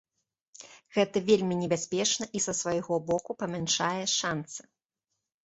Гэта 0.95 1.21
вельмі 1.27 1.57
небяспечна, 1.63 2.23
і, 2.39 2.41
са 2.47 2.53
свайго 2.61 2.99
боку, 3.11 3.37
памяншае 3.45 4.03
шанцы. 4.17 4.61